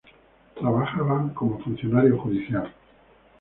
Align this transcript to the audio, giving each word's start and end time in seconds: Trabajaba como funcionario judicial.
Trabajaba 0.55 1.31
como 1.35 1.59
funcionario 1.59 2.17
judicial. 2.21 2.73